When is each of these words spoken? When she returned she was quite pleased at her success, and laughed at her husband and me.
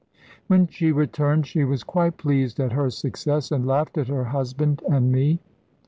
When 0.47 0.65
she 0.65 0.91
returned 0.91 1.45
she 1.45 1.63
was 1.63 1.83
quite 1.83 2.17
pleased 2.17 2.59
at 2.59 2.71
her 2.71 2.89
success, 2.89 3.51
and 3.51 3.67
laughed 3.67 3.99
at 3.99 4.07
her 4.07 4.23
husband 4.23 4.81
and 4.89 5.11
me. 5.11 5.39